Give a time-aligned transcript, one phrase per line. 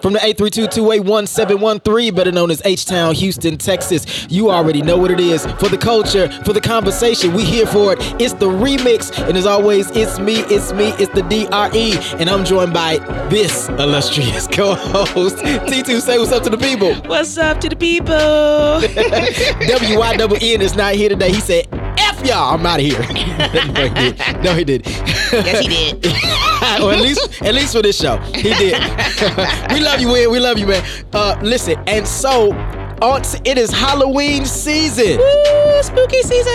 [0.00, 4.26] from the 832-281-1713, better known as H-Town, Houston, Texas.
[4.30, 5.44] You already know what it is.
[5.58, 7.98] For the culture, for the conversation, we here for it.
[8.20, 12.44] It's the remix, and as always, it's me, it's me, it's the D-R-E, and I'm
[12.44, 12.98] joined by
[13.28, 15.36] this illustrious co-host.
[15.36, 16.94] T2, say what's up to the people.
[17.08, 18.08] What's up to the people?
[19.78, 21.32] W-Y-double-N is not here today.
[21.32, 21.66] He said,
[21.98, 22.98] F y'all, I'm out of here.
[23.72, 24.42] no, he did.
[24.42, 24.86] No, he did.
[24.86, 26.47] yes, he did.
[26.82, 28.74] or at least, at least for this show, he did.
[29.72, 30.30] we love you, Win.
[30.30, 30.84] We love you, man.
[31.12, 32.52] Uh, listen, and so
[33.00, 33.22] on.
[33.44, 35.18] It is Halloween season.
[35.18, 36.52] Woo, spooky season.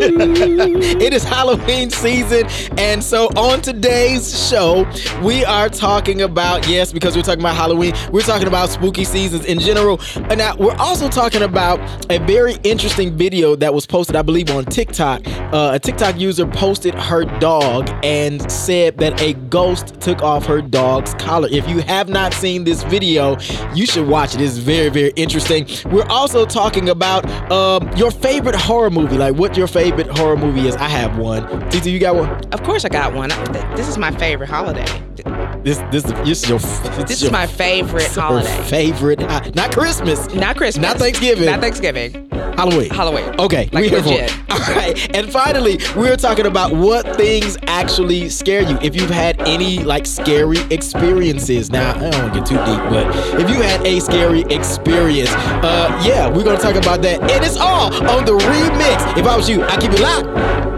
[0.00, 2.46] It is Halloween season,
[2.78, 4.88] and so on today's show,
[5.22, 9.44] we are talking about yes, because we're talking about Halloween, we're talking about spooky seasons
[9.44, 10.00] in general.
[10.14, 11.80] And now we're also talking about
[12.10, 15.22] a very interesting video that was posted, I believe, on TikTok.
[15.26, 20.62] Uh, a TikTok user posted her dog and said that a ghost took off her
[20.62, 21.48] dog's collar.
[21.50, 23.36] If you have not seen this video,
[23.74, 24.40] you should watch it.
[24.40, 25.66] It's very, very interesting.
[25.90, 30.66] We're also talking about um, your favorite horror movie, like what your favorite horror movie
[30.68, 30.76] is.
[30.76, 31.46] I have one.
[31.70, 32.28] TT, you got one?
[32.52, 33.30] Of course, I got one.
[33.76, 34.86] This is my favorite holiday.
[35.68, 36.58] This this this is your
[37.04, 38.62] this, is my favorite holiday.
[38.62, 39.20] Favorite,
[39.54, 42.26] not Christmas, not Christmas, not Thanksgiving, not Thanksgiving.
[42.56, 42.88] Halloween.
[42.88, 43.38] Halloween.
[43.38, 44.30] Okay, like we here legit.
[44.30, 44.50] for it.
[44.50, 48.78] All right, and finally, we're talking about what things actually scare you.
[48.80, 51.70] If you've had any like scary experiences.
[51.70, 55.28] Now, I don't want to get too deep, but if you had a scary experience,
[55.34, 59.18] uh, yeah, we're gonna talk about that, and it's all on the remix.
[59.18, 60.77] If I was you, I keep it locked.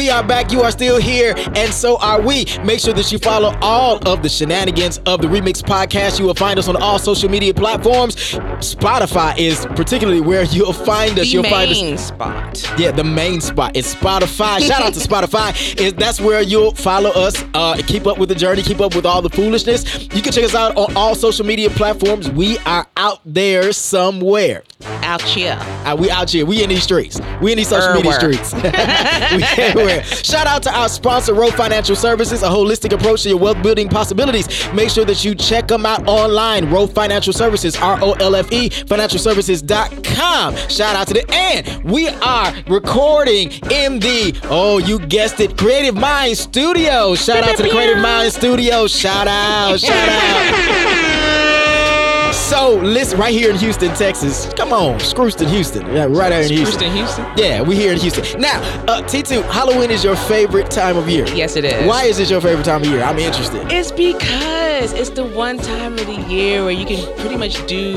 [0.00, 0.50] We are back.
[0.50, 2.46] You are still here, and so are we.
[2.64, 6.18] Make sure that you follow all of the shenanigans of the Remix Podcast.
[6.18, 8.16] You will find us on all social media platforms.
[8.16, 11.26] Spotify is particularly where you'll find us.
[11.26, 12.08] The you'll main find us.
[12.08, 12.72] spot.
[12.78, 14.66] Yeah, the main spot is Spotify.
[14.66, 15.78] Shout out to Spotify.
[15.78, 19.04] Is that's where you'll follow us, uh, keep up with the journey, keep up with
[19.04, 19.84] all the foolishness.
[20.14, 22.30] You can check us out on all social media platforms.
[22.30, 24.62] We are out there somewhere.
[24.82, 25.58] Out here.
[25.84, 26.46] Uh, we out here.
[26.46, 27.20] We in these streets.
[27.42, 28.52] We in these social media streets.
[28.62, 28.62] we
[29.62, 30.02] everywhere.
[30.04, 33.88] Shout out to our sponsor, Row Financial Services, a holistic approach to your wealth building
[33.88, 34.48] possibilities.
[34.72, 36.70] Make sure that you check them out online.
[36.70, 40.56] Row Financial Services, R O L F E, financialservices.com.
[40.68, 45.94] Shout out to the and we are recording in the oh you guessed it, Creative
[45.94, 47.14] Mind Studio.
[47.14, 48.86] Shout out to the Creative Mind Studio.
[48.86, 51.16] Shout out, shout out.
[52.50, 54.52] So, listen, right here in Houston, Texas.
[54.54, 55.86] Come on, Scrooston, Houston.
[55.94, 56.90] Yeah, right here in Houston.
[56.90, 57.24] Houston, Houston.
[57.36, 58.40] Yeah, we here in Houston.
[58.40, 61.28] Now, uh, T2, Halloween is your favorite time of year.
[61.28, 61.86] Yes, it is.
[61.86, 63.04] Why is it your favorite time of year?
[63.04, 63.70] I'm interested.
[63.70, 67.94] It's because it's the one time of the year where you can pretty much do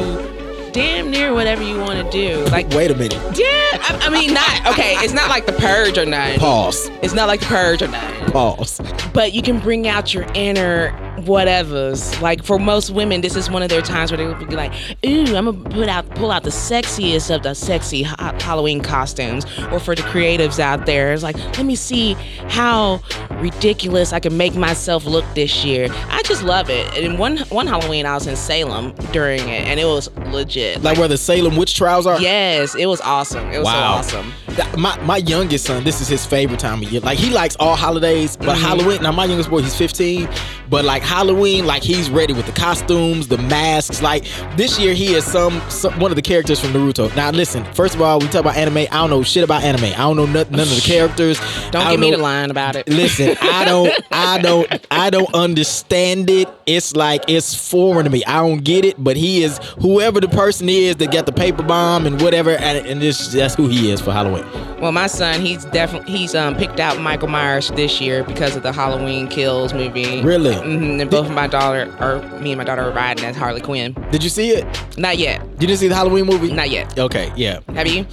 [0.72, 2.46] damn near whatever you want to do.
[2.52, 3.14] Like, Wait a minute.
[3.36, 3.48] yeah,
[3.82, 4.94] I, I mean, not okay.
[4.98, 6.40] It's not like the purge or nothing.
[6.40, 6.92] Pause.
[7.02, 8.32] It's not like the purge or nothing.
[8.32, 8.82] Pause.
[9.14, 12.20] But you can bring out your inner whatevers.
[12.22, 14.74] Like for most women, this is one of their times where they would be like,
[15.06, 19.46] "Ooh, I'm gonna put out, pull out the sexiest of the sexy ha- Halloween costumes."
[19.72, 22.14] Or for the creatives out there, it's like, "Let me see
[22.50, 23.02] how
[23.40, 26.86] ridiculous I can make myself look this year." I just love it.
[26.98, 30.82] And one one Halloween, I was in Salem during it, and it was legit.
[30.84, 32.20] Like where the Salem witch trials are?
[32.20, 33.46] yes, it was awesome.
[33.52, 34.02] It was Wow.
[34.02, 34.34] so awesome.
[34.78, 37.02] My, my youngest son, this is his favorite time of year.
[37.02, 38.66] Like he likes all holidays, but Mm-hmm.
[38.66, 39.02] Halloween.
[39.04, 40.30] Now my youngest boy, he's 15,
[40.70, 44.02] but like Halloween, like he's ready with the costumes, the masks.
[44.02, 44.26] Like
[44.56, 47.14] this year, he is some, some one of the characters from Naruto.
[47.16, 48.78] Now listen, first of all, we talk about anime.
[48.78, 49.86] I don't know shit about anime.
[49.86, 51.40] I don't know nothing, none of the characters.
[51.72, 52.88] Don't get me to lying about it.
[52.88, 56.48] Listen, I don't, I don't, I don't understand it.
[56.66, 58.24] It's like it's foreign to me.
[58.26, 59.02] I don't get it.
[59.04, 62.86] But he is whoever the person is that got the paper bomb and whatever, and,
[62.86, 64.43] and this that's who he is for Halloween.
[64.80, 68.64] Well, my son, he's definitely he's um picked out Michael Myers this year because of
[68.64, 70.22] the Halloween Kills movie.
[70.22, 70.56] Really?
[70.56, 73.62] hmm And both of my daughter, or me and my daughter, are riding as Harley
[73.62, 73.94] Quinn.
[74.12, 74.66] Did you see it?
[74.98, 75.42] Not yet.
[75.60, 76.52] You didn't see the Halloween movie?
[76.52, 76.98] Not yet.
[77.00, 77.60] Okay, yeah.
[77.76, 78.06] Have you?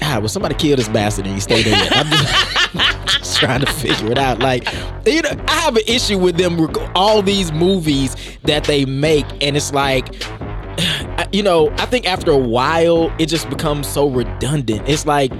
[0.00, 1.74] God, well, somebody killed this bastard and he stayed there.
[1.76, 1.92] yet.
[1.96, 4.38] I'm just, just trying to figure it out.
[4.40, 4.64] Like,
[5.06, 6.60] you know, I have an issue with them.
[6.60, 8.14] rec- All these movies
[8.44, 10.08] that they make, and it's like,
[11.32, 14.88] you know, I think after a while, it just becomes so redundant.
[14.88, 15.32] It's like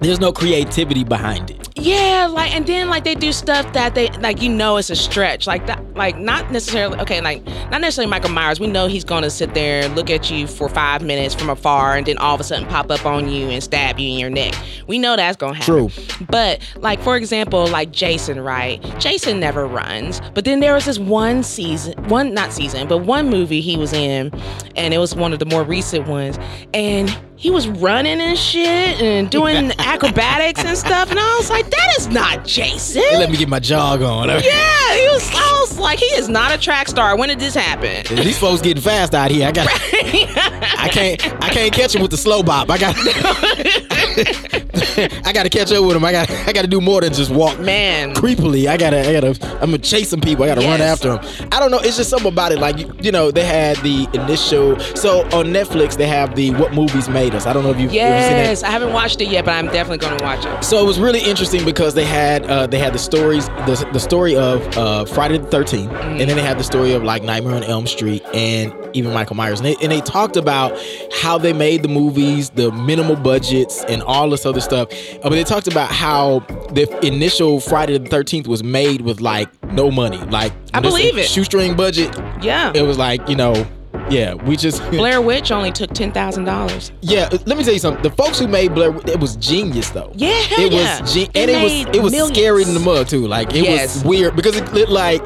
[0.00, 1.68] there's no creativity behind it.
[1.76, 4.96] Yeah, like and then like they do stuff that they like you know it's a
[4.96, 5.46] stretch.
[5.46, 8.60] Like that like not necessarily okay, like not necessarily Michael Myers.
[8.60, 11.96] We know he's gonna sit there and look at you for five minutes from afar,
[11.96, 14.30] and then all of a sudden pop up on you and stab you in your
[14.30, 14.54] neck.
[14.86, 15.88] We know that's gonna happen.
[15.88, 16.26] True.
[16.28, 18.82] But like for example, like Jason, right?
[18.98, 20.20] Jason never runs.
[20.34, 23.92] But then there was this one season, one not season, but one movie he was
[23.92, 24.32] in,
[24.76, 26.38] and it was one of the more recent ones,
[26.74, 31.70] and he was running and shit and doing acrobatics and stuff, and I was like,
[31.70, 33.02] that is not Jason.
[33.14, 34.28] Let me get my jog on.
[34.28, 35.26] Yeah, he was.
[35.32, 37.16] I was like, he is not a track star.
[37.16, 38.14] When did this happen?
[38.14, 39.48] These folks getting fast out here.
[39.48, 39.68] I got.
[39.72, 41.42] I can't.
[41.42, 42.68] I can't catch him with the slow bop.
[42.68, 42.94] I got.
[45.24, 46.04] I got to catch up with him.
[46.04, 46.30] I got.
[46.30, 47.58] I got to do more than just walk.
[47.60, 48.14] Man.
[48.14, 49.08] Creepily, I gotta.
[49.08, 49.58] I gotta.
[49.60, 50.44] I'm gonna chase some people.
[50.44, 51.48] I gotta run after them.
[51.52, 51.78] I don't know.
[51.78, 52.58] It's just something about it.
[52.58, 54.78] Like you, you know, they had the initial.
[54.96, 57.46] So on Netflix, they have the what movies made us.
[57.46, 58.44] I don't know if you've ever seen that.
[58.44, 60.64] Yes, I haven't watched it yet, but I'm definitely gonna watch it.
[60.64, 64.00] So it was really interesting because they had uh, they had the stories the, the
[64.00, 65.90] story of uh, Friday the 13th
[66.20, 69.36] and then they had the story of like Nightmare on Elm Street and even Michael
[69.36, 70.78] Myers and they, and they talked about
[71.20, 75.30] how they made the movies the minimal budgets and all this other stuff Uh, but
[75.30, 76.40] they talked about how
[76.72, 81.26] the initial Friday the 13th was made with like no money like I believe it.
[81.28, 82.72] shoestring budget Yeah.
[82.74, 83.66] it was like you know
[84.10, 86.90] yeah we just Blair Witch only took ten thousand dollars.
[87.00, 90.10] yeah let me tell you something the folks who made Blair it was genius though
[90.16, 91.00] Yeah, hell it yeah.
[91.00, 92.36] was, and it was it was millions.
[92.36, 93.26] scary in the mud too.
[93.28, 93.94] Like it Yes.
[93.96, 95.22] was weird because it looked like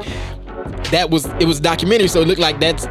[0.91, 2.85] that was it was documentary, so it looked like that's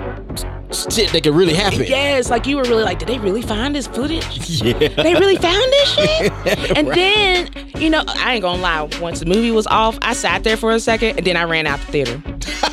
[0.75, 1.85] shit that could really happen.
[1.85, 4.25] Yes, like you were really like, did they really find this footage?
[4.65, 4.89] Yeah.
[4.89, 6.77] They really found this shit?
[6.77, 10.45] And then, you know, I ain't gonna lie, once the movie was off, I sat
[10.45, 12.23] there for a second and then I ran out the theater.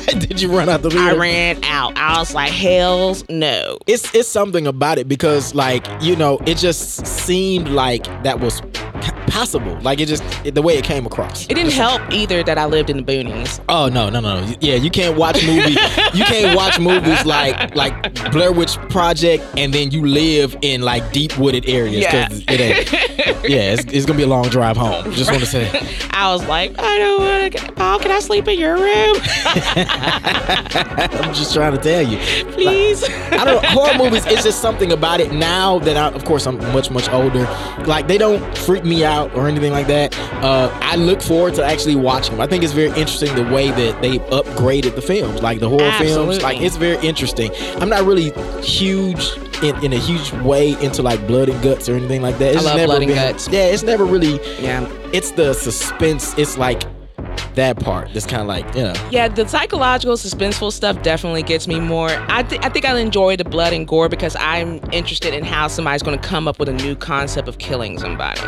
[0.18, 1.16] Did you run out the theater?
[1.16, 1.96] I ran out.
[1.96, 3.78] I was like, hell's no.
[3.86, 8.60] It's it's something about it because like you know it just seemed like that was
[9.26, 9.78] p- possible.
[9.80, 11.44] Like it just it, the way it came across.
[11.46, 13.60] It didn't help either that I lived in the boonies.
[13.68, 15.70] Oh no no no yeah you can't watch movie
[16.14, 21.12] you can't watch movies like like Blair Witch Project and then you live in like
[21.12, 22.02] deep wooded areas.
[22.02, 22.28] Yeah.
[22.30, 22.92] it ain't
[23.48, 25.68] yeah it's, it's gonna be a long drive home just want to say
[26.14, 27.72] I was like, I don't want to.
[27.72, 29.16] Paul, can I sleep in your room,
[30.14, 32.18] I'm just trying to tell you
[32.52, 33.02] please?
[33.32, 33.68] I don't know.
[33.70, 37.08] horror movies it's just something about it now that I of course I'm much much
[37.10, 37.44] older
[37.86, 41.64] like they don't freak me out or anything like that uh, I look forward to
[41.64, 45.42] actually watching them I think it's very interesting the way that they upgraded the films
[45.42, 46.38] like the horror Absolutely.
[46.38, 48.30] films like it's very interesting I'm not really
[48.62, 49.30] huge
[49.62, 52.64] in, in a huge way into like blood and guts or anything like that it's
[52.64, 53.48] I love never blood and guts.
[53.48, 54.88] yeah it's never really yeah.
[55.12, 56.82] it's the suspense it's like
[57.54, 61.68] that part that's kind of like you know Yeah, the psychological, suspenseful stuff definitely gets
[61.68, 62.08] me more.
[62.28, 65.68] I, th- I think i'll enjoy the blood and gore because I'm interested in how
[65.68, 68.40] somebody's going to come up with a new concept of killing somebody.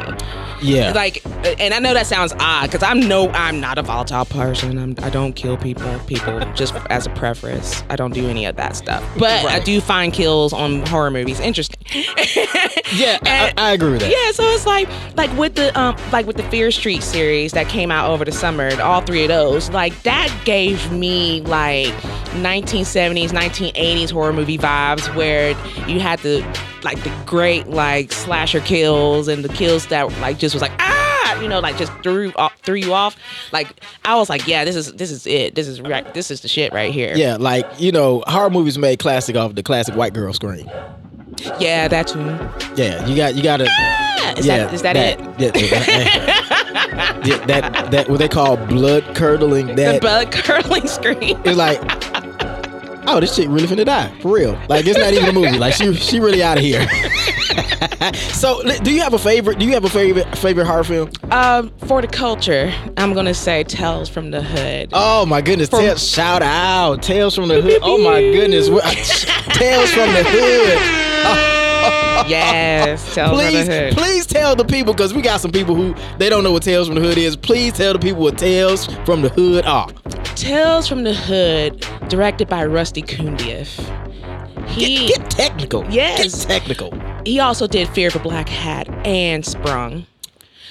[0.62, 1.22] yeah Like,
[1.60, 4.78] and I know that sounds odd because I'm no, I'm not a volatile person.
[4.78, 7.82] I'm, I don't kill people, people just as a preference.
[7.90, 9.02] I don't do any of that stuff.
[9.18, 11.80] But I do find kills on horror movies interesting.
[12.94, 15.96] yeah I, And- I agree with that Yeah, so it's like like with the um
[16.12, 19.28] like with the Fear Street series that came out over the summer, all three of
[19.28, 21.92] those, like that gave me like
[22.34, 25.50] 1970s, 1980s horror movie vibes where
[25.88, 26.40] you had the
[26.82, 31.40] like the great like slasher kills and the kills that like just was like ah!
[31.40, 33.16] You know like just threw off, threw you off.
[33.52, 35.54] Like I was like yeah this is this is it.
[35.54, 37.14] This is right this is the shit right here.
[37.16, 40.68] Yeah, like you know, horror movies made classic off the classic white girl scream.
[41.60, 42.20] Yeah that too
[42.76, 43.66] Yeah, you got you got to.
[43.68, 48.56] Ah, is yeah, that is that, it Yeah, yeah, yeah, that that what they call
[48.56, 49.66] blood curdling.
[49.68, 51.80] the That blood curdling scream it's like,
[53.06, 54.58] oh, this chick really finna die for real.
[54.68, 55.58] Like it's not even a movie.
[55.58, 56.86] Like she she really out of here.
[58.32, 59.58] so, do you have a favorite?
[59.58, 61.10] Do you have a favorite favorite horror film?
[61.30, 64.90] Um, for the culture, I'm gonna say Tales from the Hood.
[64.92, 65.68] Oh my goodness!
[65.68, 67.78] From- Tales, shout out Tales from the Hood.
[67.82, 68.68] Oh my goodness!
[69.54, 70.78] Tales from the Hood.
[72.28, 73.92] yes, Tales please, from the Hood.
[73.94, 76.86] please tell the people because we got some people who they don't know what Tales
[76.88, 77.36] from the Hood is.
[77.36, 79.88] Please tell the people what Tales from the Hood are.
[80.36, 83.78] Tales from the Hood, directed by Rusty Cundieff.
[84.68, 85.84] He Get, get technical.
[85.90, 86.44] Yes.
[86.44, 86.92] Get technical.
[87.24, 90.06] he also did Fear of a Black Hat and Sprung.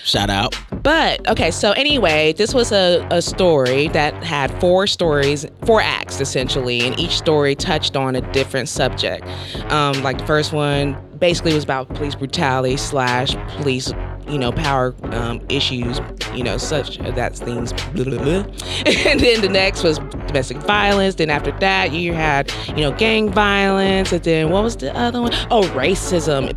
[0.03, 0.53] Shout out.
[0.84, 6.20] But okay, so anyway, this was a, a story that had four stories, four acts
[6.20, 9.25] essentially, and each story touched on a different subject.
[9.72, 13.93] Um, like the first one basically was about police brutality slash police
[14.27, 16.00] you know, power um, issues,
[16.34, 17.74] you know, such that things.
[17.94, 18.34] Blah, blah, blah.
[18.86, 21.15] and then the next was domestic violence.
[21.15, 24.12] Then after that, you had, you know, gang violence.
[24.12, 25.32] And then what was the other one?
[25.51, 26.50] Oh, racism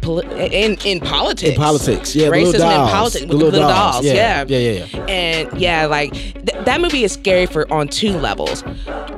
[0.53, 1.51] in, in, politics.
[1.51, 4.05] In politics, yeah, Racism in politics with the little little dolls, dolls.
[4.07, 4.15] yeah.
[4.15, 4.45] Yeah.
[4.47, 5.07] Yeah, yeah, yeah.
[5.07, 8.63] And yeah, like th- that movie is scary for on two levels.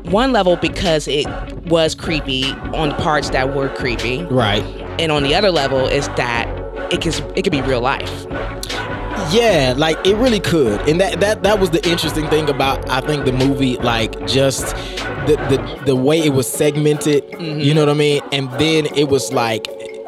[0.05, 1.27] One level because it
[1.67, 4.63] was creepy on parts that were creepy, Right.
[4.99, 6.47] and on the other level is that
[6.91, 8.27] it can it could be real life.
[9.31, 13.01] Yeah, like it really could, and that that that was the interesting thing about I
[13.01, 14.75] think the movie, like just
[15.27, 17.25] the the the way it was segmented.
[17.33, 17.61] Mm-hmm.
[17.61, 18.23] You know what I mean?
[18.33, 19.67] And then it was like,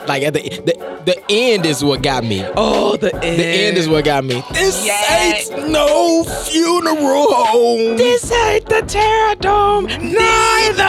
[0.09, 2.45] like at the the, the end is what got me.
[2.57, 3.41] Oh, the end.
[3.41, 4.43] The end is what got me.
[4.53, 7.97] This ain't no funeral home.
[7.97, 9.87] This ain't the Terror Dome.
[9.87, 10.87] Neither.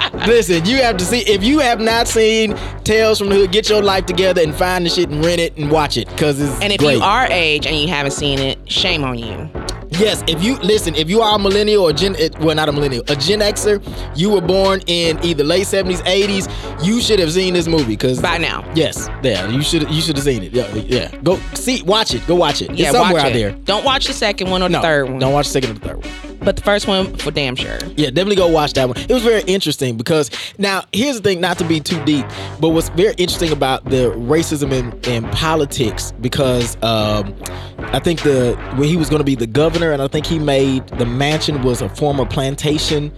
[0.27, 3.69] Listen, you have to see if you have not seen Tales from the Hood, get
[3.69, 6.61] your life together and find the shit and rent it and watch it because it's
[6.61, 6.97] and if great.
[6.97, 9.49] you are age and you haven't seen it, shame on you.
[9.93, 12.71] Yes, if you listen, if you are a millennial or Gen, eh, well, not a
[12.71, 13.83] millennial, a Gen Xer,
[14.17, 16.47] you were born in either late seventies, eighties,
[16.81, 18.63] you should have seen this movie because By now.
[18.73, 20.53] Yes, yeah, you should you should have seen it.
[20.53, 21.13] Yeah, yeah.
[21.23, 22.25] Go see, watch it.
[22.25, 22.71] Go watch it.
[22.71, 23.39] Yeah, it's somewhere watch out it.
[23.39, 23.51] there.
[23.51, 25.19] Don't watch the second one or the No, third one.
[25.19, 26.30] don't watch the second or the third one.
[26.43, 27.77] But the first one for damn sure.
[27.95, 28.97] Yeah, definitely go watch that one.
[28.97, 32.25] It was very interesting because now here's the thing, not to be too deep,
[32.59, 37.35] but what's very interesting about the racism in, in politics because um,
[37.77, 40.39] I think the when he was going to be the governor, and I think he
[40.39, 43.11] made the mansion was a former plantation.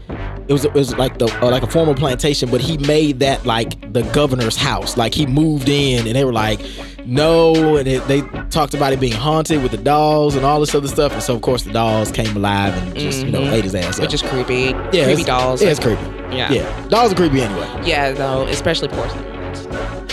[0.48, 3.46] It was it was like the uh, like a former plantation, but he made that
[3.46, 4.98] like the governor's house.
[4.98, 6.60] Like he moved in, and they were like,
[7.06, 10.74] no, and it, they talked about it being haunted with the dolls and all this
[10.76, 11.12] other stuff.
[11.14, 13.52] And so of course the dolls came alive and just you know Mhm.
[13.54, 14.04] ate his ass up.
[14.04, 14.76] Which is creepy.
[14.92, 15.62] Yeah, creepy dolls.
[15.62, 16.02] Yeah, it's creepy.
[16.32, 16.52] Yeah.
[16.52, 16.88] Yeah.
[16.90, 17.68] Dolls are creepy anyway.
[17.86, 19.68] Yeah, though, especially porcelain ones.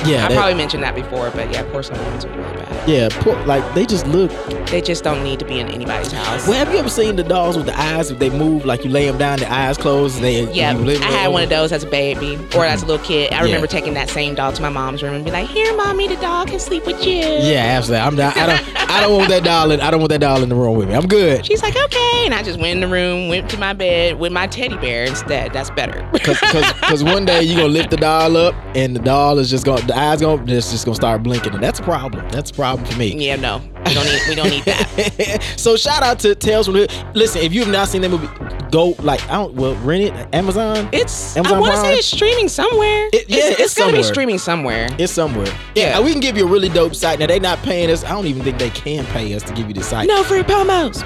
[0.06, 0.25] Yeah.
[0.25, 2.60] I they- probably mentioned that before, but yeah, porcelain ones are really.
[2.87, 4.30] Yeah, poor, like they just look.
[4.66, 6.46] They just don't need to be in anybody's house.
[6.46, 8.10] Well, have you ever seen the dolls with the eyes?
[8.10, 10.14] If they move, like you lay them down, the eyes close.
[10.16, 10.50] and they.
[10.52, 13.32] yeah, I had one of those as a baby or as a little kid.
[13.32, 13.42] I Yeah.
[13.44, 16.16] remember taking that same doll to my mom's room and be like, "Here, mommy, the
[16.16, 18.06] dog can sleep with you." Yeah, absolutely.
[18.06, 18.37] I'm not.
[18.37, 18.90] I don't.
[18.90, 19.70] I don't want that doll.
[19.70, 20.94] In, I don't want that doll in the room with me.
[20.94, 21.44] I'm good.
[21.46, 24.32] She's like, "Okay," and I just went in the room, went to my bed with
[24.32, 25.52] my teddy bear instead.
[25.52, 26.08] That's better.
[26.22, 29.38] Cause, cause, 'cause one day you are gonna lift the doll up and the doll
[29.38, 32.26] is just gonna the eyes gonna just, just gonna start blinking and that's a problem.
[32.30, 33.15] That's a problem for me.
[33.27, 35.43] yeah, no, we don't need we don't need that.
[35.57, 37.17] so shout out to Tales from the Hood.
[37.17, 38.29] Listen, if you've not seen that movie,
[38.71, 40.89] go like I don't well rent it Amazon.
[40.93, 43.09] It's Amazon I want to say it's streaming somewhere.
[43.12, 44.89] It- yeah, it's, it's gotta be streaming somewhere.
[44.99, 45.47] It's somewhere.
[45.75, 46.00] Yeah, Yeah.
[46.00, 47.19] we can give you a really dope site.
[47.19, 48.05] Now they're not paying us.
[48.05, 50.07] I don't even think they can pay us to give you the site.
[50.09, 51.03] No free promos.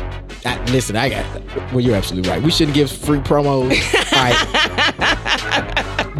[0.46, 1.72] I, listen, I got.
[1.72, 2.42] Well, you're absolutely right.
[2.42, 3.70] We shouldn't give free promos.
[4.12, 4.93] All right.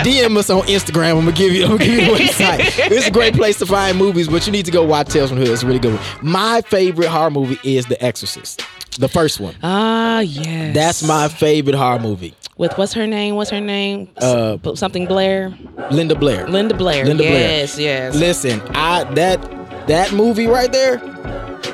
[0.04, 1.10] DM us on Instagram.
[1.18, 1.64] I'm gonna give you.
[1.64, 2.90] I'm gonna give you the website.
[2.90, 5.38] It's a great place to find movies, but you need to go watch Tales from
[5.38, 5.52] the Hood.
[5.54, 6.02] It's a really good one.
[6.22, 8.62] My favorite horror movie is The Exorcist,
[8.98, 9.54] the first one.
[9.62, 10.74] Ah, yes.
[10.74, 12.34] That's my favorite horror movie.
[12.58, 13.34] with what's her name?
[13.36, 14.08] What's her name?
[14.18, 15.56] Uh, something Blair.
[15.90, 16.46] Linda Blair.
[16.48, 17.04] Linda Blair.
[17.04, 17.32] Linda Blair.
[17.60, 18.14] yes, yes.
[18.14, 19.40] Listen, I that
[19.88, 20.98] that movie right there,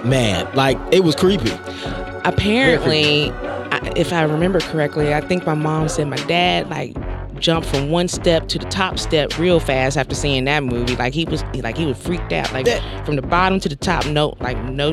[0.04, 1.52] man, like it was creepy.
[2.24, 6.94] Apparently, I, if I remember correctly, I think my mom said my dad like
[7.40, 10.94] jumped from one step to the top step real fast after seeing that movie.
[10.96, 12.52] Like he was like he was freaked out.
[12.52, 14.92] Like That- from the bottom to the top, no like no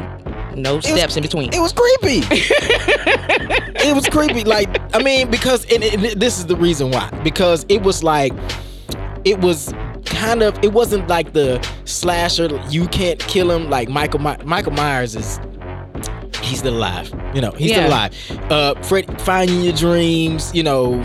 [0.55, 1.53] no steps in between.
[1.53, 2.25] It was creepy.
[2.31, 4.43] it was creepy.
[4.43, 7.09] Like I mean, because and, and this is the reason why.
[7.23, 8.33] Because it was like
[9.25, 9.73] it was
[10.05, 12.49] kind of it wasn't like the slasher.
[12.69, 15.39] You can't kill him like Michael My- Michael Myers is.
[16.47, 17.51] He's still alive, you know.
[17.51, 18.13] He's still alive.
[18.51, 21.01] Uh, Fred, finding your dreams, you know.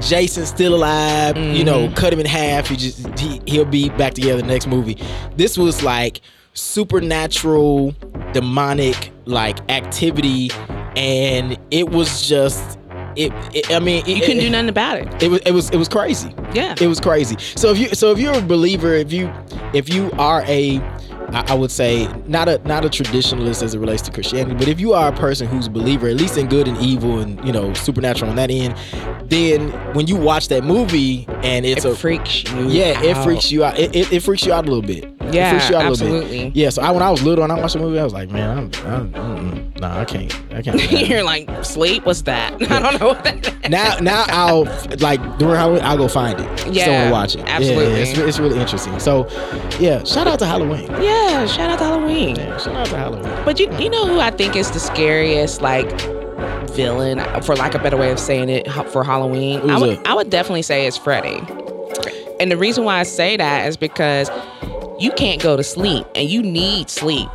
[0.00, 1.88] Jason's still alive, you know.
[1.88, 1.96] Mhm.
[1.96, 2.68] Cut him in half.
[2.68, 4.96] He just he, he'll be back together the next movie.
[5.36, 6.20] This was like
[6.54, 7.94] supernatural,
[8.32, 10.50] demonic like activity,
[10.96, 12.78] and it was just
[13.16, 13.32] it.
[13.54, 15.22] it I mean, you couldn't it, do nothing about it.
[15.22, 16.32] It was it was it was crazy.
[16.52, 16.74] Yeah.
[16.80, 17.36] It was crazy.
[17.56, 19.32] So if you so if you're a believer, if you
[19.72, 20.78] if you are a
[21.34, 24.68] I I would say not a not a traditionalist as it relates to Christianity, but
[24.68, 27.44] if you are a person who's a believer, at least in good and evil and
[27.44, 28.74] you know supernatural on that end,
[29.28, 32.68] then when you watch that movie and it's it a freaks you.
[32.68, 33.78] yeah, it freaks you out.
[33.78, 35.13] It, it, it freaks you out a little bit.
[35.34, 36.14] Yeah, freaks you out a little bit.
[36.14, 36.52] absolutely.
[36.54, 38.30] Yeah, so I, when I was little and I watched the movie, I was like,
[38.30, 39.80] man, I'm, I'm mm-mm.
[39.80, 40.90] nah, I can't, I can't.
[41.08, 42.06] You're like sleep.
[42.06, 42.54] What's that?
[42.70, 43.46] I don't know what that.
[43.46, 43.70] Is.
[43.70, 44.64] now now I'll
[45.00, 46.74] like during Halloween I'll go find it.
[46.74, 47.44] Yeah, wanna watch it.
[47.46, 47.84] Absolutely.
[47.84, 48.98] Yeah, it's, it's really interesting.
[48.98, 49.28] So
[49.78, 50.90] yeah, shout out to Halloween.
[51.02, 52.36] Yeah, shout out to Halloween.
[52.36, 53.44] Yeah, shout out to Halloween.
[53.44, 55.90] But you you know who I think is the scariest like
[56.70, 59.70] villain for lack of a better way of saying it for Halloween?
[59.70, 60.06] I would?
[60.06, 61.40] I would definitely say it's Freddy.
[62.40, 64.28] And the reason why I say that is because
[64.98, 67.28] you can't go to sleep and you need sleep.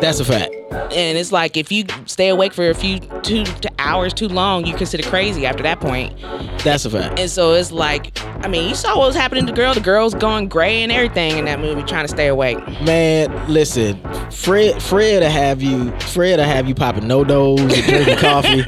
[0.00, 0.52] That's a fact.
[0.72, 4.66] And it's like if you stay awake for a few two to hours too long,
[4.66, 6.18] you consider crazy after that point.
[6.64, 7.20] That's a fact.
[7.20, 9.74] And so it's like, I mean, you saw what was happening to the girl.
[9.74, 12.58] The girl's going gray and everything in that movie, trying to stay awake.
[12.82, 14.00] Man, listen,
[14.30, 18.64] Fred, Fred to have you, Fred to have you popping NoDoz and drinking coffee.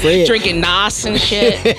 [0.00, 1.58] Fred, Drinking Nos and shit.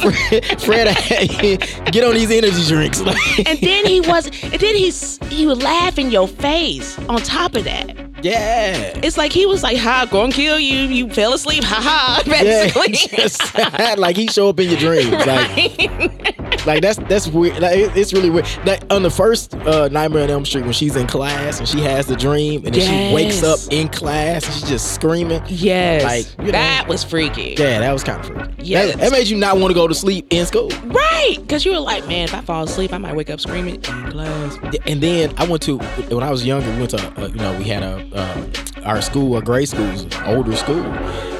[0.00, 1.58] Fred, Fred to have you
[1.90, 3.00] get on these energy drinks.
[3.46, 6.98] And then he was, and then he's he would laugh in your face.
[7.08, 8.98] On top of that, yeah.
[9.02, 10.82] it's like he was like, "Ha, gonna kill you.
[10.82, 11.64] You fell asleep.
[11.64, 16.36] Ha ha." Yeah, just, like he show up in your dreams, like,
[16.66, 17.58] like that's that's weird.
[17.60, 18.46] Like it- it's really weird.
[18.64, 21.80] Like on the first uh, Nightmare on Elm Street, when she's in class and she
[21.80, 25.42] has the dream, and then she wakes up in class and she's just screaming.
[25.46, 26.52] yes, Like, you know.
[26.52, 27.54] that was freaky.
[27.58, 28.62] Yeah, that was kind of freaky.
[28.62, 28.92] Yes.
[28.94, 30.68] That, that made you not want to go to sleep in school.
[30.84, 33.76] Right, because you were like, man, if I fall asleep, I might wake up screaming
[33.76, 33.80] in
[34.10, 34.56] class.
[34.86, 36.70] And then I went to when I was younger.
[36.72, 38.46] We went to uh, you know we had a uh,
[38.84, 40.82] our school, our grade school was an older school,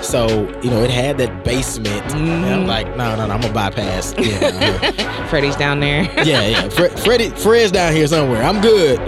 [0.02, 0.26] so
[0.62, 2.14] you know it had that basement.
[2.14, 4.14] And I'm like, no, no, no, I'm gonna bypass.
[4.18, 6.02] Yeah, Freddy's down there.
[6.24, 6.68] yeah, yeah.
[6.68, 8.42] Fred, Freddie, Fred's down here somewhere.
[8.42, 8.98] I'm good.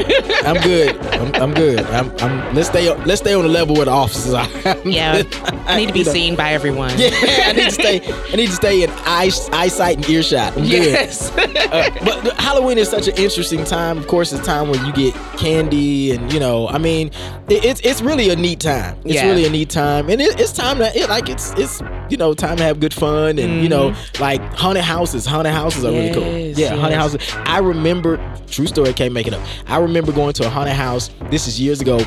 [0.46, 0.96] I'm good.
[1.14, 1.80] I'm, I'm good.
[1.86, 2.54] I'm, I'm.
[2.54, 2.92] Let's stay.
[3.04, 4.48] Let's stay on the level where the officers are.
[4.84, 5.22] yeah,
[5.66, 6.90] I need to be You know, seen by everyone.
[6.98, 8.00] Yeah, I need to stay.
[8.32, 10.56] I need to stay in eye, eyesight and earshot.
[10.56, 10.70] I'm good.
[10.92, 11.30] Yes.
[11.36, 13.98] Uh, but Halloween is such an interesting time.
[13.98, 17.08] Of course, it's time when you get candy, and you know, I mean,
[17.48, 18.98] it, it's it's really a neat time.
[19.04, 19.26] It's Yeah.
[19.28, 22.34] really a neat time, and it, it's time to it, like it's it's you know
[22.34, 25.26] time to have good fun, and you know, like haunted houses.
[25.26, 26.22] Haunted houses are really cool.
[26.22, 26.48] Mm-hmm.
[26.48, 27.34] Yes, Yeah, haunted houses.
[27.44, 28.18] I remember.
[28.48, 28.90] True story.
[28.90, 29.40] I Can't make it up.
[29.66, 31.10] I remember going to a haunted house.
[31.30, 32.00] This is years ago.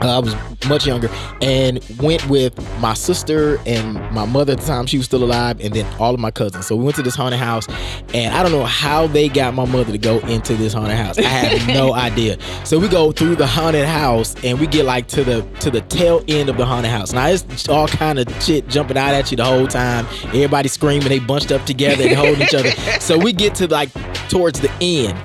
[0.00, 0.34] Uh, I was
[0.68, 1.08] much younger
[1.40, 4.86] and went with my sister and my mother at the time.
[4.86, 6.66] She was still alive, and then all of my cousins.
[6.66, 7.66] So we went to this haunted house,
[8.14, 11.18] and I don't know how they got my mother to go into this haunted house.
[11.18, 12.38] I have no idea.
[12.64, 15.80] So we go through the haunted house, and we get like to the to the
[15.82, 17.12] tail end of the haunted house.
[17.12, 20.06] Now it's all kind of shit jumping out at you the whole time.
[20.26, 22.70] Everybody screaming, they bunched up together and holding each other.
[23.00, 23.90] So we get to like
[24.28, 25.16] towards the end,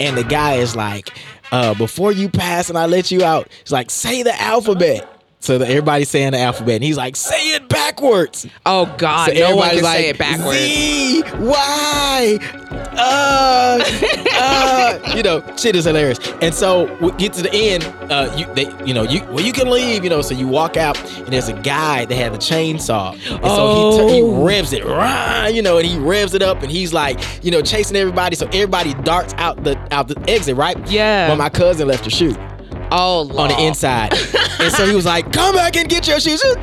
[0.00, 1.10] and the guy is like
[1.52, 5.08] uh, before you pass and I let you out, he's like, say the alphabet.
[5.40, 8.46] So that everybody's saying the alphabet, and he's like, say it backwards.
[8.64, 10.56] Oh God, So no one everybody's can say it backwards.
[10.56, 12.38] Z Y
[12.94, 13.80] uh
[14.34, 18.46] uh you know shit is hilarious and so we get to the end uh you
[18.54, 21.28] they you know you well you can leave you know so you walk out and
[21.28, 24.44] there's a guy that had a chainsaw and so he, t- he Oh.
[24.44, 27.62] revs it rah, you know and he revs it up and he's like you know
[27.62, 31.28] chasing everybody so everybody darts out the out the exit right Yeah.
[31.28, 32.34] but my cousin left her shoe
[32.94, 34.12] Oh, on the inside
[34.60, 36.42] and so he was like come back and get your shoes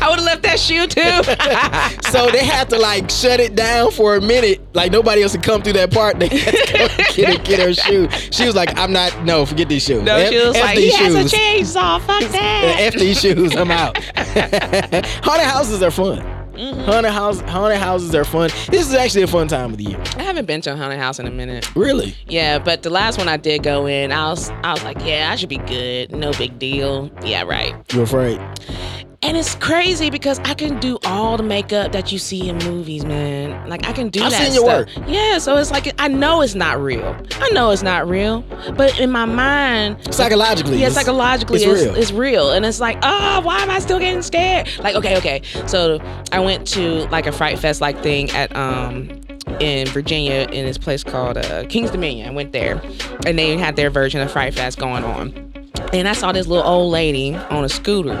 [0.00, 1.00] I would have left that shoe too.
[2.10, 4.60] so they had to like shut it down for a minute.
[4.74, 6.18] Like nobody else could come through that part.
[6.20, 8.08] They had to go get, her, get her shoe.
[8.30, 9.24] She was like, "I'm not.
[9.24, 10.02] No, forget these shoes.
[10.02, 12.00] no, F- she was F like, he has a chainsaw.
[12.00, 12.76] Fuck that.
[12.78, 13.56] F these shoes.
[13.56, 13.96] I'm out."
[15.24, 16.18] haunted houses are fun.
[16.58, 16.80] Mm-hmm.
[16.80, 18.50] Haunted house, haunted houses are fun.
[18.68, 20.02] This is actually a fun time of the year.
[20.16, 21.72] I haven't been to a haunted house in a minute.
[21.76, 22.16] Really?
[22.26, 25.30] Yeah, but the last one I did go in, I was I was like, yeah,
[25.32, 26.10] I should be good.
[26.10, 27.12] No big deal.
[27.24, 27.76] Yeah, right.
[27.92, 28.40] You're afraid?
[29.20, 33.04] And it's crazy because I can do all the makeup that you see in movies,
[33.04, 33.68] man.
[33.68, 34.26] Like I can do that.
[34.26, 35.08] I've that seen your stuff.
[35.08, 37.16] Yeah, so it's like I know it's not real.
[37.40, 38.42] I know it's not real,
[38.76, 41.94] but in my mind, Psychologically, yeah, it's- psychologically, it's it's, real.
[41.96, 42.50] it's real.
[42.52, 44.68] And it's like, oh, why am I still getting scared?
[44.78, 45.42] Like, okay, okay.
[45.66, 45.98] So
[46.30, 49.10] I went to like a Fright Fest like thing at um
[49.58, 52.28] in Virginia in this place called uh, King's Dominion.
[52.28, 52.80] I went there,
[53.26, 55.32] and they had their version of Fright Fest going on.
[55.92, 58.14] And I saw this little old lady on a scooter.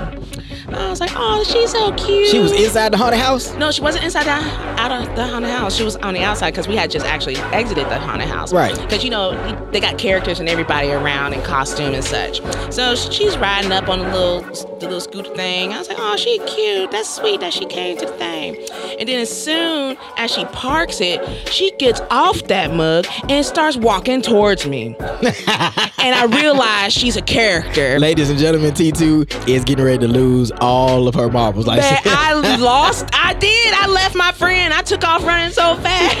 [0.72, 2.28] I was like, oh, she's so cute.
[2.28, 3.54] She was inside the haunted house.
[3.54, 4.32] No, she wasn't inside the
[4.80, 5.74] out of the haunted house.
[5.74, 8.52] She was on the outside because we had just actually exited the haunted house.
[8.52, 8.78] Right.
[8.78, 9.32] Because you know
[9.70, 12.42] they got characters and everybody around in costume and such.
[12.72, 14.40] So she's riding up on the little
[14.78, 15.72] the little scooter thing.
[15.72, 16.90] I was like, oh, she cute.
[16.90, 18.56] That's sweet that she came to the thing.
[18.98, 23.76] And then as soon as she parks it, she gets off that mug and starts
[23.76, 24.96] walking towards me.
[24.98, 27.98] and I realize she's a character.
[27.98, 31.66] Ladies and gentlemen, T2 is getting ready to lose all of her marbles.
[31.66, 33.08] Like I lost.
[33.12, 33.74] I did.
[33.74, 34.72] I left my friend.
[34.72, 36.16] I took off running so fast.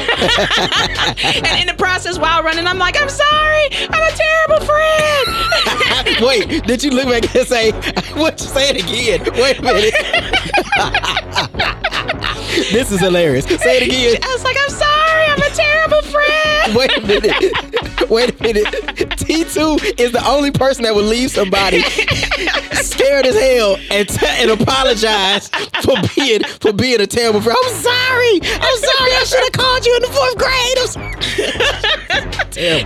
[1.46, 3.68] and in the process, while running, I'm like, I'm sorry.
[3.72, 5.28] I'm a terrible friend.
[6.26, 7.72] Wait, did you look back and say,
[8.14, 9.20] what you say it again?
[9.34, 9.94] Wait a minute.
[12.72, 13.44] this is hilarious.
[13.44, 14.18] Say it again.
[14.22, 14.87] I was like, I'm sorry.
[15.90, 16.74] I'm a friend.
[16.76, 17.34] Wait a minute.
[18.10, 18.66] Wait a minute.
[19.18, 21.82] T2 is the only person that would leave somebody
[22.82, 27.56] scared as hell, and, t- and apologized for being for being a terrible friend.
[27.62, 28.40] I'm sorry.
[28.42, 29.12] I'm sorry.
[29.14, 30.78] I should have called you in the fourth grade.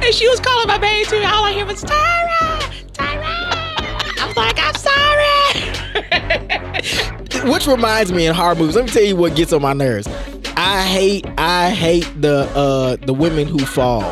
[0.04, 1.22] And she was calling my baby too.
[1.24, 2.60] All I hear was Tyra,
[2.92, 4.20] Tyra.
[4.20, 4.92] I'm like, I'm sorry.
[7.52, 8.76] Which reminds me in horror movies.
[8.76, 10.06] Let me tell you what gets on my nerves.
[10.56, 14.02] I hate I hate the uh the women who fall.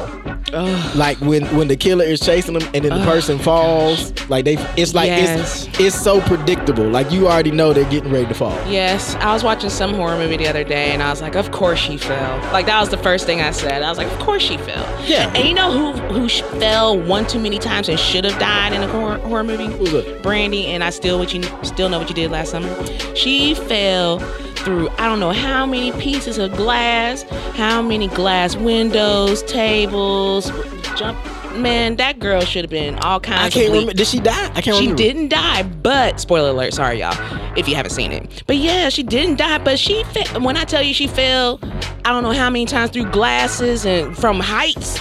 [0.96, 4.12] Like when when the killer is chasing them and then the person falls.
[4.28, 5.66] Like they it's like Yes.
[5.68, 6.88] it's it's so predictable.
[6.88, 8.52] Like you already know they're getting ready to fall.
[8.68, 11.50] Yes, I was watching some horror movie the other day, and I was like, "Of
[11.52, 13.82] course she fell." Like that was the first thing I said.
[13.82, 15.32] I was like, "Of course she fell." Yeah.
[15.34, 16.28] And you know who who
[16.60, 19.66] fell one too many times and should have died in a horror, horror movie?
[19.66, 20.22] Who's that?
[20.22, 22.68] Brandy, and I still what you still know what you did last summer.
[23.14, 24.18] She fell
[24.60, 27.22] through I don't know how many pieces of glass,
[27.54, 30.50] how many glass windows, tables,
[30.96, 31.18] jump.
[31.56, 33.54] Man, that girl should have been all kinds.
[33.56, 33.92] Of- I can't remember.
[33.92, 34.44] Did she die?
[34.54, 35.02] I can't she remember.
[35.02, 37.16] She didn't die, but spoiler alert, sorry y'all,
[37.58, 38.44] if you haven't seen it.
[38.46, 41.58] But yeah, she didn't die, but she fe- when I tell you she fell,
[42.04, 45.00] I don't know how many times through glasses and from heights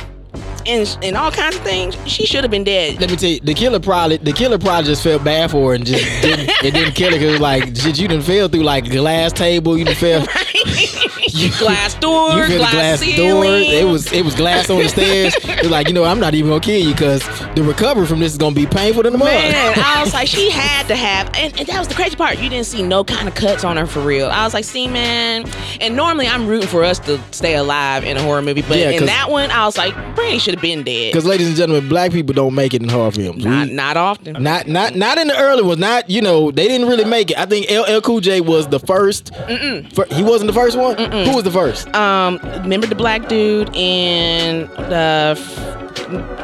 [0.66, 1.98] and and all kinds of things.
[2.06, 3.00] She should have been dead.
[3.00, 5.76] Let me tell you, the killer probably the killer probably just felt bad for her
[5.76, 8.90] and just didn't it didn't kill her because like shit, you done fell through like
[8.90, 10.26] glass table, you done fell
[11.60, 13.46] glass door, you glass, glass door.
[13.46, 15.34] It was it was glass on the stairs.
[15.44, 17.24] It's like you know I'm not even gonna kill you because
[17.56, 19.28] the recovery from this is gonna be painful in the mud.
[19.28, 22.40] Man, I was like, she had to have, and, and that was the crazy part.
[22.40, 24.28] You didn't see no kind of cuts on her for real.
[24.28, 25.46] I was like, see, man.
[25.82, 28.90] And normally I'm rooting for us to stay alive in a horror movie, but Yeah,
[28.92, 31.12] in that one, I was like, Brandy should have been dead.
[31.12, 33.44] Because ladies and gentlemen, black people don't make it in horror films.
[33.46, 34.42] We- Not, not often.
[34.44, 35.80] Not not not in the early ones.
[35.80, 37.38] Not you know they didn't really make it.
[37.38, 40.96] I think LL Cool J was the 1st fir- he wasn't the first one.
[41.26, 41.94] Who was the first?
[41.96, 45.38] Um, remember the black dude in the.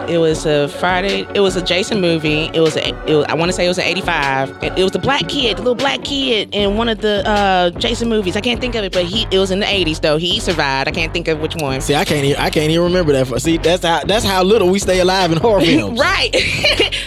[0.08, 1.26] It was a Friday.
[1.34, 2.52] It was a Jason movie.
[2.54, 2.90] It was a.
[3.10, 4.64] It was, I want to say it was an '85.
[4.64, 7.72] It, it was the black kid, the little black kid in one of the uh,
[7.72, 8.36] Jason movies.
[8.36, 9.26] I can't think of it, but he.
[9.32, 10.18] It was in the '80s though.
[10.18, 10.88] He survived.
[10.88, 11.82] I can't think of which one.
[11.82, 13.42] See, I can't even, I can't even remember that.
[13.42, 16.00] See, that's how that's how little we stay alive in horror films.
[16.00, 16.32] right.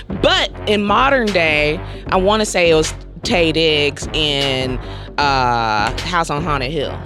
[0.23, 1.79] but in modern day,
[2.09, 4.79] I want to say it was Taye Diggs in
[5.19, 6.99] uh, House on Haunted Hill.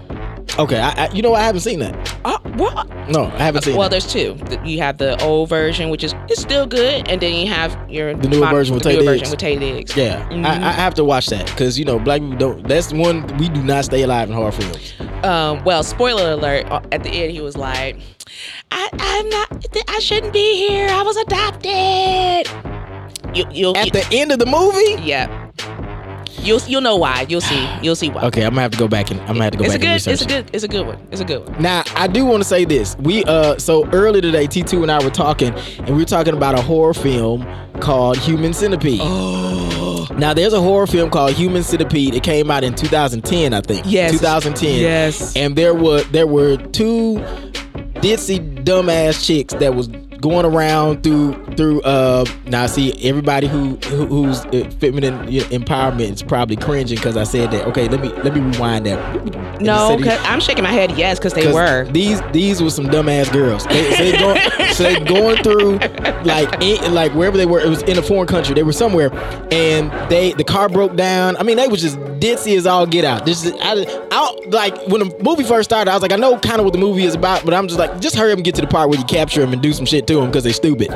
[0.58, 1.34] Okay, I, I, you know?
[1.34, 2.16] I haven't seen that.
[2.26, 2.86] Oh, what?
[3.08, 3.74] No, I haven't seen.
[3.76, 4.02] Well, that.
[4.02, 4.36] there's two.
[4.68, 8.14] You have the old version, which is it's still good, and then you have your
[8.14, 9.96] The newer version with the Tay version with Taye Diggs.
[9.96, 10.44] Yeah, Mhm.
[10.44, 12.68] I, I have to watch that because you know black people don't.
[12.68, 14.92] That's one we do not stay alive in horror films.
[15.24, 16.66] Um, well, spoiler alert.
[16.70, 17.98] uh, At the end, he was like,
[18.70, 19.66] "I, I'm not.
[19.88, 20.88] I shouldn't be here.
[20.88, 22.52] I was adopted."
[23.34, 25.00] You, you'll, At you- the end of the movie.
[25.02, 25.41] yeah.
[26.42, 27.26] You'll you'll know why.
[27.28, 27.68] You'll see.
[27.82, 28.22] You'll see why.
[28.24, 29.78] Okay, I'm gonna have to go back and I'm gonna have to go it's a
[29.78, 30.10] back and good.
[30.10, 30.12] research.
[30.12, 30.50] It's a good.
[30.52, 31.06] It's a good one.
[31.10, 31.62] It's a good one.
[31.62, 32.96] Now, I do want to say this.
[32.98, 36.58] We uh so earlier today, T2 and I were talking, and we were talking about
[36.58, 37.46] a horror film
[37.80, 39.00] called Human Centipede.
[39.02, 40.06] Oh.
[40.16, 42.14] Now, there's a horror film called Human Centipede.
[42.14, 43.84] It came out in 2010, I think.
[43.86, 44.12] Yes.
[44.12, 44.80] 2010.
[44.80, 45.34] Yes.
[45.36, 47.16] And there were there were two
[48.02, 49.88] ditzy dumbass chicks that was
[50.22, 56.22] going around through through uh now see everybody who, who who's uh, feminine empowerment is
[56.22, 60.18] probably cringing because I said that okay let me let me rewind that No, 'cause-
[60.24, 60.92] I'm shaking my head.
[60.96, 61.84] Yes, because they 'Cause were.
[61.92, 63.66] These these were some dumbass girls.
[63.66, 64.40] They, so they going
[64.74, 65.78] so they going through
[66.24, 67.60] like in, like wherever they were.
[67.60, 68.54] It was in a foreign country.
[68.54, 69.10] They were somewhere,
[69.52, 71.36] and they the car broke down.
[71.36, 73.24] I mean, they was just ditzy as all get out.
[73.26, 75.90] This is I, I like when the movie first started.
[75.90, 77.78] I was like, I know kind of what the movie is about, but I'm just
[77.78, 79.72] like, just hurry up and get to the part where you capture them and do
[79.72, 80.90] some shit to them because they're stupid.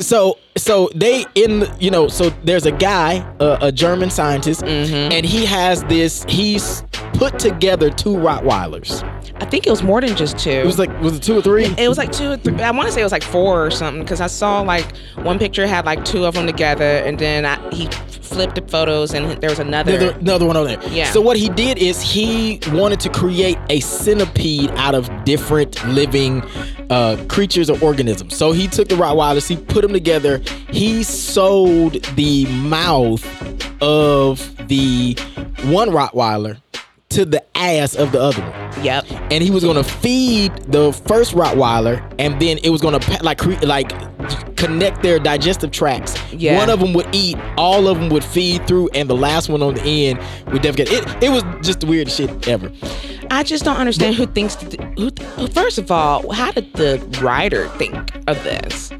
[0.00, 5.24] So so they in you know so there's a guy a, a German scientist and
[5.24, 6.82] he has this he's
[7.14, 9.02] put together two Rottweilers.
[9.40, 10.50] I think it was more than just two.
[10.50, 11.66] It was like was it two or three?
[11.78, 12.60] It was like two or three.
[12.60, 15.38] I want to say it was like four or something because I saw like one
[15.38, 17.86] picture had like two of them together, and then I, he
[18.32, 19.96] flipped the photos, and there was another.
[19.96, 20.92] Another, another one over there.
[20.92, 21.10] Yeah.
[21.10, 26.42] So what he did is he wanted to create a centipede out of different living
[26.90, 28.36] uh, creatures or organisms.
[28.36, 30.40] So he took the Rottweilers, he put them together.
[30.70, 33.24] He sewed the mouth
[33.82, 35.14] of the
[35.64, 36.60] one Rottweiler
[37.10, 39.04] to the ass of the other one Yep.
[39.30, 43.62] and he was gonna feed the first Rottweiler, and then it was gonna like cre-
[43.64, 43.92] like
[44.56, 46.14] connect their digestive tracts.
[46.32, 46.56] Yeah.
[46.56, 49.62] One of them would eat, all of them would feed through, and the last one
[49.62, 50.20] on the end
[50.52, 50.96] would definitely.
[50.96, 52.72] It, it was just the weirdest shit ever.
[53.32, 54.56] I just don't understand who thinks.
[54.56, 58.92] Th- who first of all, how did the writer think of this?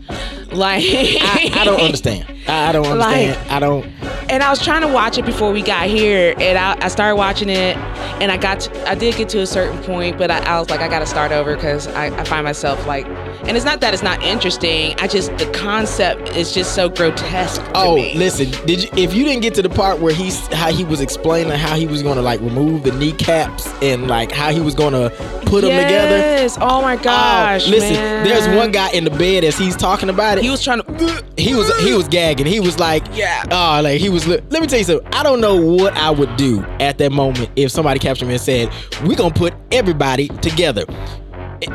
[0.54, 2.26] Like, I, I don't understand.
[2.48, 3.50] I, I don't understand.
[3.50, 3.84] I don't.
[4.30, 7.16] and I was trying to watch it before we got here, and I, I started
[7.16, 7.76] watching it,
[8.20, 10.70] and I got, to, I did get to a certain point, but I, I was
[10.70, 13.06] like, I got to start over because I, I find myself like
[13.44, 14.94] And it's not that it's not interesting.
[15.00, 17.60] I just the concept is just so grotesque.
[17.62, 18.14] to Oh, me.
[18.14, 18.50] listen!
[18.66, 18.90] Did you?
[18.96, 21.86] If you didn't get to the part where he's how he was explaining how he
[21.86, 25.10] was gonna like remove the kneecaps and like how he was gonna
[25.46, 26.16] put them together.
[26.18, 26.56] Yes.
[26.60, 27.66] Oh my oh, gosh.
[27.66, 27.94] oh, listen!
[27.94, 28.24] man.
[28.24, 30.41] There's one guy in the bed as he's talking about it.
[30.42, 31.24] He was trying to.
[31.36, 32.46] he was he was gagging.
[32.46, 33.44] He was like, Yeah.
[33.50, 34.26] oh, like he was.
[34.26, 35.06] Let me tell you something.
[35.12, 38.40] I don't know what I would do at that moment if somebody captured me and
[38.42, 38.70] said,
[39.04, 40.84] "We're gonna put everybody together."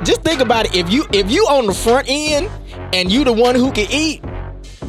[0.04, 0.76] Just think about it.
[0.76, 2.50] If you if you on the front end
[2.94, 4.22] and you the one who can eat,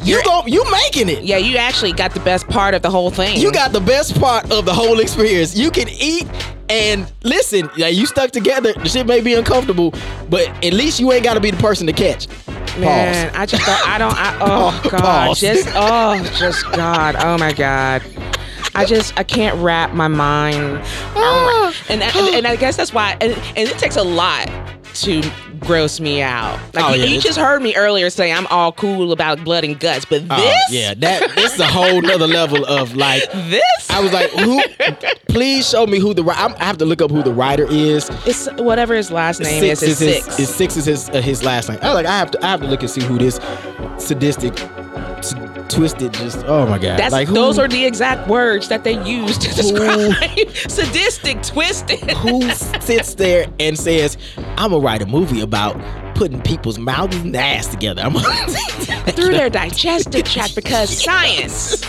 [0.02, 1.22] you You're- go you making it.
[1.24, 3.38] Yeah, you actually got the best part of the whole thing.
[3.40, 5.56] You got the best part of the whole experience.
[5.56, 6.26] You can eat
[6.68, 7.70] and listen.
[7.76, 8.72] Yeah, you stuck together.
[8.72, 9.94] The shit may be uncomfortable,
[10.28, 12.28] but at least you ain't got to be the person to catch.
[12.78, 13.88] Man, I just don't.
[13.88, 14.14] I don't.
[14.14, 15.40] I, oh God, Pause.
[15.40, 17.16] just oh, just God.
[17.18, 18.02] Oh my God.
[18.74, 20.80] I just I can't wrap my mind.
[21.16, 21.74] Ah.
[21.88, 23.16] And and, and I guess that's why.
[23.20, 24.48] And, and it takes a lot
[24.94, 25.22] to
[25.60, 26.58] gross me out.
[26.74, 29.64] Like Oh, you, yeah, you just heard me earlier say I'm all cool about blood
[29.64, 33.22] and guts, but Oh, this, yeah, that this is a whole nother level of like.
[33.32, 34.60] this, I was like, who?
[35.28, 36.22] Please show me who the.
[36.24, 38.08] ri- I'm- I have to look up who the writer is.
[38.26, 39.82] it's whatever his last name is.
[39.82, 40.38] It's his, six.
[40.38, 41.78] Is six is his uh, his last name.
[41.82, 43.38] I was like, I have to I have to look and see who this
[43.98, 44.56] sadistic,
[45.68, 46.12] twisted.
[46.14, 46.98] Just oh my god.
[46.98, 51.42] That's like who, those are the exact words that they use to Who- describe sadistic,
[51.42, 52.10] twisted.
[52.12, 52.50] who
[52.80, 54.16] sits there and says,
[54.56, 55.76] "I'm gonna write a movie about
[56.14, 58.12] putting people's mouths and ass together." I'm
[59.12, 61.82] through their digestive tract because science.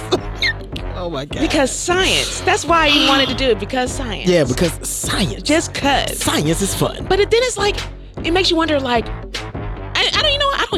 [0.95, 1.41] oh my god.
[1.41, 2.41] Because science.
[2.41, 4.29] That's why you wanted to do it because science.
[4.29, 5.43] yeah, because science.
[5.43, 6.17] just cuz.
[6.17, 7.05] science is fun.
[7.07, 7.77] But it, then it's like
[8.23, 9.05] it makes you wonder like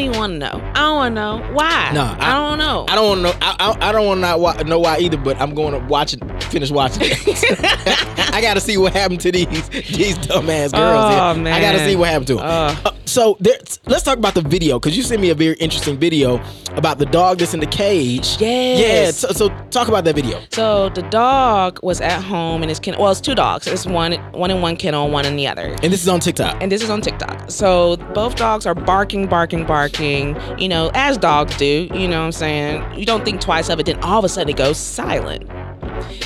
[0.07, 0.71] don't I don't even want to know.
[0.73, 1.91] I don't want to know why.
[1.93, 2.85] No, I, I- don't know.
[2.89, 3.33] I don't want to know.
[3.41, 5.17] I, I, I don't want to not wa- know why either.
[5.17, 6.43] But I'm going to watch it.
[6.45, 7.17] Finish watching it.
[8.33, 10.73] I got to see what happened to these these dumbass girls.
[10.73, 11.53] Oh, here.
[11.53, 12.45] I got to see what happened to them.
[12.45, 12.77] Ugh.
[12.85, 15.97] Uh, so there, let's talk about the video because you sent me a very interesting
[15.99, 18.37] video about the dog that's in the cage.
[18.39, 18.79] Yes.
[18.79, 19.11] Yeah.
[19.11, 20.41] So, so talk about that video.
[20.51, 23.01] So the dog was at home and his kennel.
[23.01, 23.67] Well, it's two dogs.
[23.67, 25.75] It's one one in one kennel, one in the other.
[25.83, 26.61] And this is on TikTok.
[26.61, 27.51] and this is on TikTok.
[27.51, 32.25] So both dogs are barking, barking, barking, you know, as dogs do, you know what
[32.25, 32.97] I'm saying?
[32.97, 35.49] You don't think twice of it, then all of a sudden it goes silent.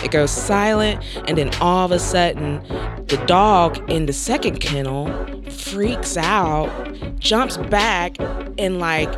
[0.03, 2.59] It goes silent, and then all of a sudden,
[3.07, 5.07] the dog in the second kennel
[5.49, 6.69] freaks out,
[7.19, 8.15] jumps back,
[8.57, 9.09] and like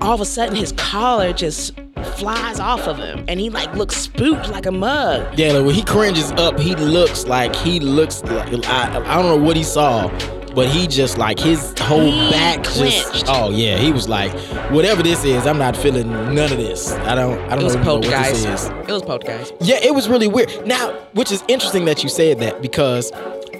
[0.00, 1.74] all of a sudden his collar just
[2.16, 5.38] flies off of him, and he like looks spooked like a mug.
[5.38, 9.26] Yeah, like, when he cringes up, he looks like he looks like I, I don't
[9.26, 10.08] know what he saw,
[10.54, 14.32] but he just like his whole He back just oh yeah, he was like
[14.70, 16.92] whatever this is, I'm not feeling none of this.
[16.92, 18.64] I don't I don't was even know what this is.
[18.66, 19.54] It was poltergeist.
[19.60, 20.66] Yeah, it was really weird.
[20.66, 23.12] Now, which is interesting that you said that because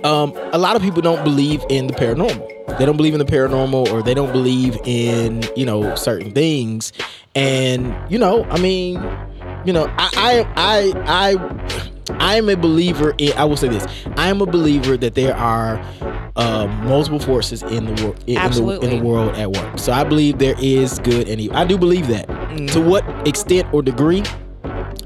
[0.05, 2.79] um, a lot of people don't believe in the paranormal.
[2.79, 6.93] They don't believe in the paranormal, or they don't believe in you know certain things.
[7.35, 8.95] And you know, I mean,
[9.65, 13.33] you know, I I I I, I am a believer in.
[13.35, 15.77] I will say this: I am a believer that there are
[16.37, 19.79] uh, multiple forces in the world in, the, in the world at work.
[19.79, 21.57] So I believe there is good and evil.
[21.57, 22.29] I do believe that.
[22.29, 22.71] Mm.
[22.73, 24.23] To what extent or degree?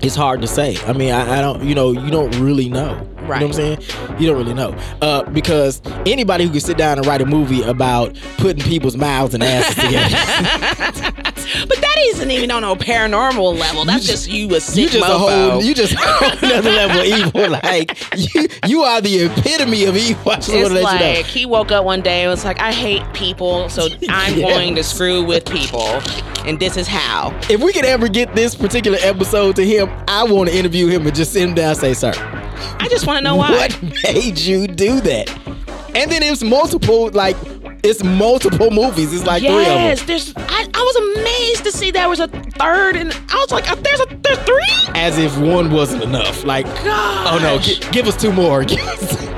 [0.04, 0.76] it's hard to say.
[0.86, 3.08] I mean, I, I don't, you know, you don't really know.
[3.24, 4.20] You know what I'm saying?
[4.20, 4.76] You don't really know.
[5.00, 9.34] Uh, because anybody who can sit down and write a movie about putting people's mouths
[9.34, 11.12] and asses together,
[11.68, 13.84] But that isn't even on a paranormal level.
[13.84, 17.00] That's just, you a sick you just a whole, you just a whole another level
[17.00, 17.50] of evil.
[17.50, 20.32] Like you, you are the epitome of evil.
[20.32, 21.28] I just it's let like you know.
[21.28, 24.82] he woke up one day and was like, I hate people, so I'm going to
[24.84, 26.00] screw with people.
[26.46, 27.38] And this is how.
[27.48, 31.06] If we could ever get this particular episode to him, I want to interview him
[31.06, 32.12] and just sit him down and say, "Sir,
[32.78, 33.50] I just want to know why.
[33.50, 35.30] What made you do that?
[35.94, 37.36] And then it's multiple, like
[37.84, 39.12] it's multiple movies.
[39.12, 39.66] It's like three of them.
[39.82, 40.32] yes, there's.
[40.36, 44.00] I, I was amazed to see there was a third, and I was like, there's
[44.00, 44.92] a there's three.
[44.94, 46.44] As if one wasn't enough.
[46.44, 47.28] Like, Gosh.
[47.32, 48.64] oh no, gi- give us two more.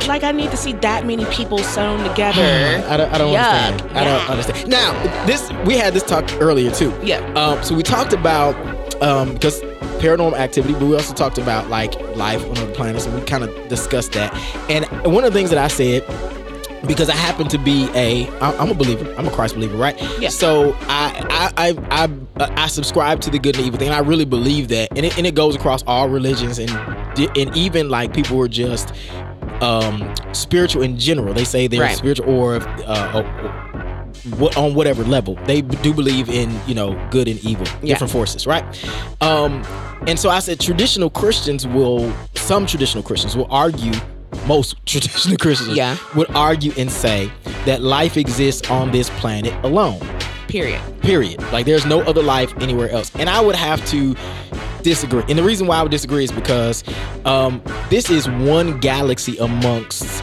[0.06, 2.40] Like I need to see that many people sewn together.
[2.88, 3.82] I don't, I don't understand.
[3.98, 4.68] I don't understand.
[4.68, 6.96] Now, this we had this talk earlier too.
[7.02, 7.18] Yeah.
[7.34, 8.54] Um, so we talked about
[9.02, 9.60] um, because
[9.98, 13.44] paranormal activity, but we also talked about like life on other planets, and we kind
[13.44, 14.32] of discussed that.
[14.70, 16.04] And one of the things that I said
[16.86, 19.12] because I happen to be a I'm a believer.
[19.18, 20.00] I'm a Christ believer, right?
[20.20, 20.28] Yeah.
[20.28, 23.88] So I I I I, I subscribe to the good and evil thing.
[23.88, 26.70] And I really believe that, and it, and it goes across all religions and
[27.36, 28.92] and even like people who are just
[29.62, 31.32] um spiritual in general.
[31.34, 31.96] They say they're Right.
[31.96, 33.85] spiritual or uh, or-
[34.38, 37.94] what on whatever level they do believe in you know good and evil Yeah.
[37.94, 38.64] different forces right
[39.20, 39.62] um
[40.06, 43.92] and so i said traditional christians will some traditional christians will argue
[44.46, 45.96] most traditional Christians Yeah.
[46.14, 47.30] would argue and say
[47.64, 50.00] that life exists on this planet alone.
[50.46, 50.80] Period.
[51.00, 51.40] Period.
[51.52, 53.10] Like there's no other life anywhere else.
[53.16, 54.14] And I would have to
[54.82, 55.22] disagree.
[55.28, 56.84] And the reason why I would disagree is because
[57.24, 60.22] um, this is one galaxy amongst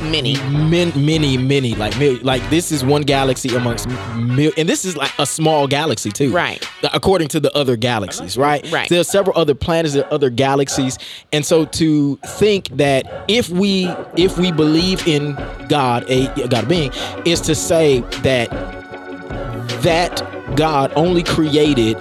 [0.00, 0.34] Many.
[0.50, 1.74] min, many, many.
[1.74, 6.10] Like like this is one galaxy amongst mil- and this is like a small galaxy
[6.10, 6.32] too.
[6.32, 6.66] Right.
[6.92, 8.64] According to the other galaxies, right?
[8.70, 8.88] Right.
[8.88, 10.98] There are several other planets, there are other galaxies,
[11.32, 15.34] and so to think that if we if we believe in
[15.68, 16.92] God, a God being,
[17.24, 18.48] is to say that
[19.82, 20.22] that
[20.56, 21.96] God only created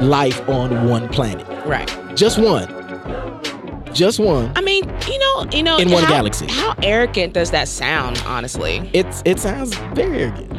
[0.00, 1.88] life on one planet, Right.
[2.16, 2.66] just one,
[3.92, 4.50] just one.
[4.56, 5.18] I mean, you
[5.52, 6.46] you know, In one how, galaxy.
[6.48, 8.22] How arrogant does that sound?
[8.26, 10.52] Honestly, It's it sounds very arrogant.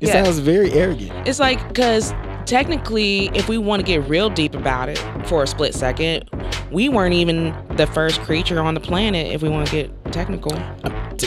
[0.00, 0.24] It Yeah.
[0.24, 1.12] sounds very arrogant.
[1.26, 2.12] it's like because
[2.44, 6.24] technically, if we want to get real deep about it for a split second,
[6.70, 9.26] we weren't even the first creature on the planet.
[9.32, 10.52] If we want to get technical,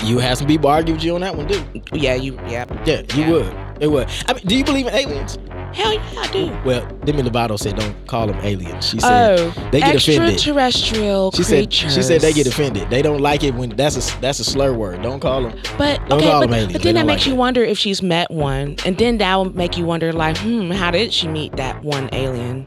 [0.04, 1.63] you have some people argue with you on that one, too.
[1.93, 3.30] yeah, you, yeah, Yeah, you Yeah.
[3.32, 3.56] would.
[3.82, 4.08] It would.
[4.28, 5.38] I mean, do you believe in aliens?
[5.73, 6.45] Hell yeah, I do.
[6.65, 8.88] Well, Demi Lovato said don't call them aliens.
[8.89, 10.34] She said Oh, they get offended.
[10.34, 11.93] extraterrestrial She said creatures.
[11.93, 12.89] she said they get offended.
[12.89, 15.01] They don't like it when that's a that's a slur word.
[15.01, 15.60] Don't call them.
[15.77, 17.39] But Don't okay, call but, but They then that makes like you that.
[17.39, 20.91] wonder if she's met one, and then that will make you wonder, like, hmm, how
[20.91, 22.65] did she meet that one alien,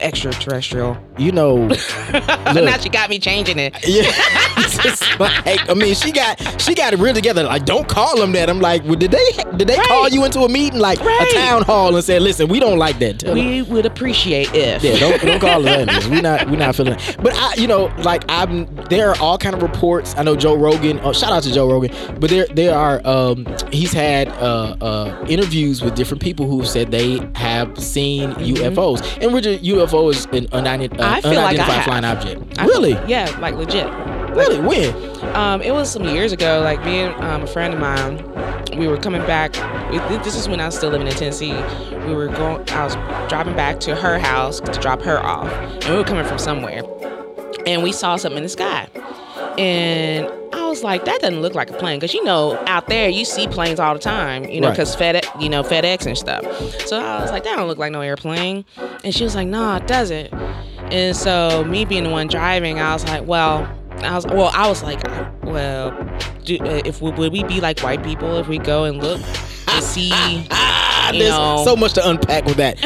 [0.00, 0.96] extraterrestrial?
[1.18, 1.68] You know,
[2.12, 3.74] But now she got me changing it.
[3.86, 4.10] yeah.
[4.82, 7.42] Just like, I mean, she got she got it real together.
[7.44, 8.48] Like, don't call them that.
[8.48, 11.28] I'm like, well, did they did they call you into a meeting like Right.
[11.30, 13.20] a town hall and said, listen, we don't like that.
[13.20, 13.44] Tell them.
[13.44, 14.82] We would appreciate if.
[14.82, 16.06] Yeah, don't don't call us.
[16.06, 17.16] We not we not feeling it.
[17.22, 18.66] But I, you know, like I'm.
[18.90, 20.14] There are all kind of reports.
[20.16, 21.00] I know Joe Rogan.
[21.02, 21.90] Oh, shout out to Joe Rogan.
[22.18, 23.00] But there there are.
[23.06, 29.02] Um, he's had uh, uh, interviews with different people who said they have seen UFOs.
[29.22, 29.58] And which a
[29.92, 32.58] UFO is an unidentified, uh, I feel like unidentified flying object.
[32.58, 33.86] I- really, Yeah, like legit.
[34.34, 34.60] really.
[34.60, 35.36] When?
[35.36, 36.60] Um, it was some years ago.
[36.64, 38.16] Like me and um, a friend of mine,
[38.78, 39.52] we were coming back.
[40.24, 41.52] This is when I was still living in Tennessee.
[42.06, 42.68] We were going.
[42.70, 42.94] I was
[43.28, 46.82] driving back to her house to drop her off, and we were coming from somewhere,
[47.66, 48.88] and we saw something in the sky,
[49.58, 53.08] and I was like, "That doesn't look like a plane," because you know, out there
[53.08, 54.76] you see planes all the time, you know, Right.
[54.76, 56.44] because FedEx, you know, FedEx and stuff.
[56.86, 58.64] So I was like, "That don't look like no airplane,"
[59.04, 60.32] and she was like, "No, it doesn't."
[60.90, 63.68] And so me being the one driving, I was like, "Well."
[64.02, 64.50] I was well.
[64.52, 65.00] I was like,
[65.44, 65.92] well,
[66.44, 69.20] do, uh, if we, would we be like white people if we go and look
[69.68, 70.10] and see?
[71.10, 71.62] You there's know.
[71.64, 72.78] so much to unpack with that.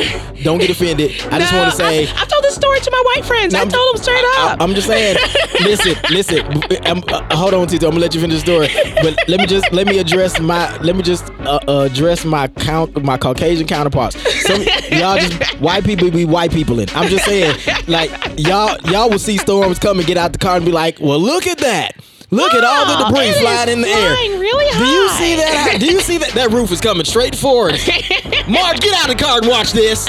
[0.43, 1.13] Don't get offended.
[1.31, 2.07] I just want to say.
[2.07, 3.53] I, I told this story to my white friends.
[3.53, 4.61] No, I told them straight up.
[4.61, 5.17] I, am just saying.
[5.61, 6.41] listen, listen.
[6.85, 7.87] I'm, uh, hold on, Tito.
[7.87, 8.69] I'm gonna let you finish the story.
[9.03, 12.49] But let me just let me address my let me just uh, uh, address my
[12.49, 14.17] count my Caucasian counterparts.
[14.47, 16.89] Some y'all just white people be white people in.
[16.91, 20.57] I'm just saying, like y'all y'all will see storms come and get out the car
[20.57, 21.97] and be like, well, look at that.
[22.37, 24.39] Look at all the ah, debris flying in the air.
[24.39, 25.77] really Do you see that?
[25.81, 26.33] Do you see that?
[26.33, 27.73] That roof is coming straight forward.
[28.49, 30.09] Mark, get out of the car and watch this.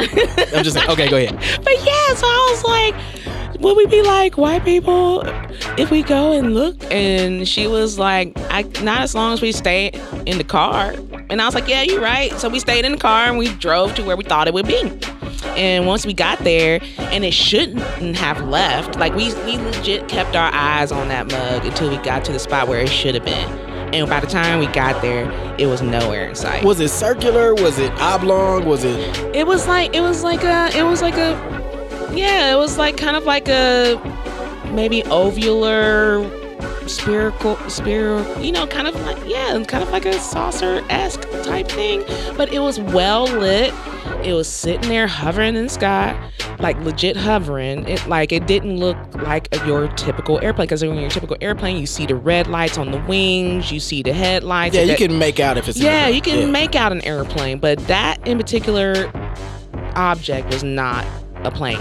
[0.54, 1.36] I'm just like, Okay, go ahead.
[1.64, 5.24] But yeah, so I was like, would we be like white people
[5.78, 6.76] if we go and look?
[6.92, 9.92] And she was like, I not as long as we stay
[10.26, 10.96] in the car.
[11.30, 12.32] And I was like, yeah, you're right.
[12.34, 14.68] So we stayed in the car and we drove to where we thought it would
[14.68, 14.84] be.
[15.56, 18.98] And once we got there, and it shouldn't have left.
[18.98, 22.40] Like we we legit kept our eyes on that mug until we got to the
[22.40, 23.68] spot where it should have been.
[23.94, 26.64] And by the time we got there, it was nowhere in sight.
[26.64, 27.56] Was it circular?
[27.56, 28.66] Was it oblong?
[28.66, 29.18] Was it?
[29.36, 31.58] It was like it was like a it was like a
[32.14, 33.96] yeah, it was like kind of like a
[34.74, 36.30] maybe ovular
[36.88, 42.04] spherical spiral you know kind of like yeah kind of like a saucer-esque type thing
[42.38, 43.74] but it was well lit
[44.24, 48.78] it was sitting there hovering in the sky like legit hovering it like it didn't
[48.78, 52.48] look like your typical airplane because when you're your typical airplane you see the red
[52.48, 55.68] lights on the wings you see the headlights Yeah, you that- can make out if
[55.68, 55.78] it's.
[55.80, 56.46] yeah, you can Yeah.
[56.48, 59.12] make out an airplane, but that in particular
[59.96, 61.06] object was not
[61.44, 61.80] a plane.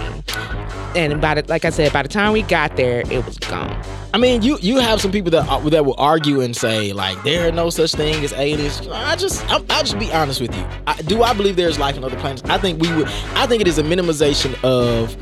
[0.95, 3.75] And by the, like I said, by the time we got there, it was gone.
[4.13, 7.21] I mean, you you have some people that uh, that will argue and say like
[7.23, 8.87] there are no such thing as aliens.
[8.87, 10.65] I just I, I'll just be honest with you.
[10.87, 12.41] I, do I believe there's life on other planets?
[12.45, 13.07] I think we would.
[13.35, 15.15] I think it is a minimization of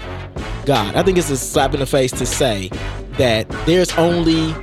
[0.66, 0.96] God.
[0.96, 2.70] I think it's a slap in the face to say
[3.18, 4.54] that there's only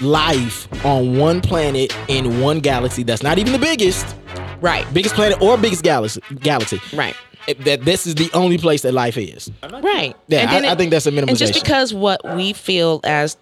[0.00, 4.16] life on one planet in one galaxy that's not even the biggest
[4.60, 7.14] Right, biggest planet or biggest galaxy galaxy right,
[7.48, 10.14] It- that this is the only place that life is right.
[10.28, 13.36] yeah I, I think that's a minimization And just because what we feel as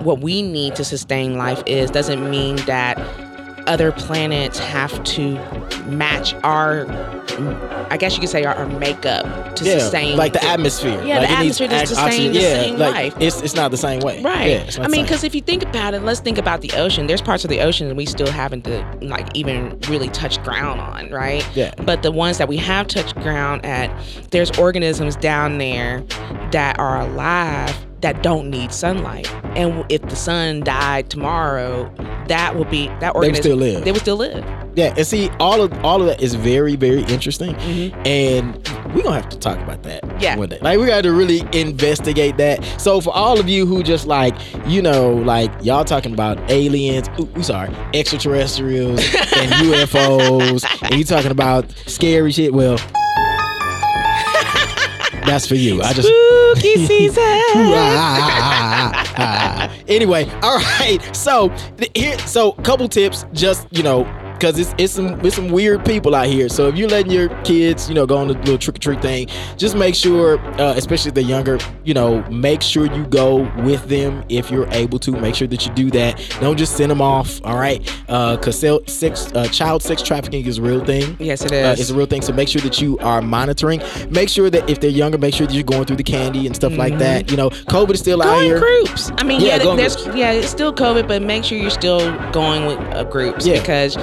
[0.00, 2.98] what we need to sustain life is doesn't mean that
[3.66, 5.34] other planets have to
[5.86, 6.86] match our,
[7.90, 11.02] I guess you could say our, our makeup to yeah, sustain like the atmosphere.
[11.04, 12.32] Yeah, like the atmosphere to sustain oxygen.
[12.32, 13.14] the yeah, same like, life.
[13.20, 14.22] It's it's not the same way.
[14.22, 14.76] Right.
[14.76, 17.06] Yeah, I mean, because if you think about it, let's think about the ocean.
[17.06, 20.80] There's parts of the ocean that we still haven't to, like even really touched ground
[20.80, 21.46] on, right?
[21.56, 21.74] Yeah.
[21.78, 23.90] But the ones that we have touched ground at,
[24.30, 26.02] there's organisms down there
[26.52, 27.76] that are alive
[28.06, 29.28] that don't need sunlight.
[29.56, 31.92] And if the sun died tomorrow,
[32.28, 33.22] that would be that organism.
[33.22, 33.84] They would still live.
[33.84, 34.44] They would still live.
[34.76, 38.06] Yeah, and see, all of all of that is very, very interesting, Mhm.
[38.06, 38.54] and
[38.94, 40.04] we're gonna have to talk about that.
[40.20, 40.36] Yeah.
[40.36, 40.58] one day.
[40.62, 42.64] Like we got to really investigate that.
[42.80, 44.34] So for all of you who just like,
[44.66, 49.00] you know, like y'all talking about aliens, ooh, ooh, sorry, extraterrestrials
[49.36, 52.52] and UFOs, and you talking about scary shit.
[52.54, 52.78] Well,
[55.26, 55.82] that's for you.
[55.82, 56.08] I just.
[56.08, 57.22] Spooky season.
[59.88, 60.98] anyway, all right.
[61.12, 61.50] So
[61.94, 63.26] here, so couple tips.
[63.32, 64.04] Just you know,
[64.38, 66.48] because it's it's some it's some weird people out here.
[66.48, 69.02] So if you're letting your kids, you know, go on the little trick or treat
[69.02, 73.88] thing, just make sure, uh, especially the younger, you know, make sure you go with
[73.88, 75.12] them if you're able to.
[75.12, 76.20] Make sure that you do that.
[76.40, 77.40] Don't just send them off.
[77.44, 81.16] All right, because sex, uh, child sex trafficking is a real thing.
[81.18, 81.64] Yes, it is.
[81.66, 82.22] Uh, it's a real thing.
[82.22, 83.80] So make sure that you are monitoring.
[84.10, 86.54] Make sure that if they're younger, make sure that you're going through the candy and
[86.54, 87.30] stuff like that.
[87.30, 88.58] You know, COVID is still out Go in here.
[88.58, 89.10] groups.
[89.16, 92.00] I mean, Yeah, yeah, there's yeah, it's still COVID, but make sure you're still
[92.32, 93.58] going with uh, groups Yeah.
[93.60, 93.96] because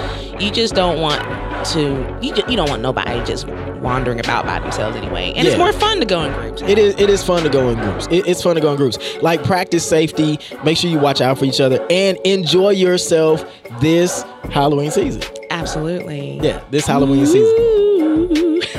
[0.44, 1.22] you just don't want
[1.70, 2.20] to.
[2.22, 3.48] You just, you don't want nobody just
[3.80, 5.52] wandering about by themselves anyway, and Yeah.
[5.52, 6.62] it's more fun to go in groups.
[6.62, 6.96] It is.
[6.98, 8.08] It is fun to go in groups.
[8.12, 8.98] It- it's fun to go in groups.
[9.22, 10.40] Like practice safety.
[10.64, 13.46] Make sure you watch out for each other and enjoy yourself
[13.82, 15.22] this Halloween season.
[15.50, 16.40] Absolutely.
[16.42, 17.44] Yeah, this Halloween season.
[17.60, 18.60] Ooh.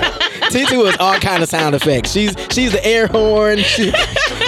[0.55, 2.13] T2 is all kind of sound effects.
[2.13, 3.59] She's she's the air horn.
[3.59, 3.93] She-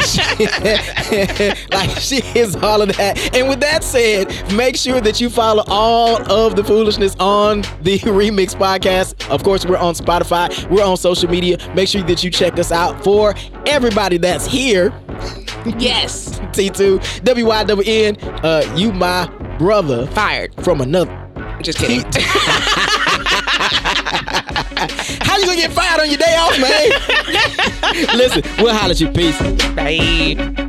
[1.73, 3.35] like she is all of that.
[3.35, 7.99] And with that said, make sure that you follow all of the foolishness on the
[8.07, 9.29] Remix podcast.
[9.31, 10.69] Of course, we're on Spotify.
[10.71, 11.59] We're on social media.
[11.75, 13.03] Make sure that you check us out.
[13.03, 13.35] For
[13.67, 14.93] everybody that's here,
[15.79, 16.39] yes.
[16.57, 19.27] T2 WYWN, uh, you my
[19.59, 20.55] brother Fired.
[20.65, 21.23] from another.
[21.63, 22.05] Just kidding.
[23.59, 26.91] How you gonna get fired on your day off, man?
[28.17, 29.09] Listen, we'll holler at you.
[29.11, 29.41] Peace.
[29.75, 30.66] Bye.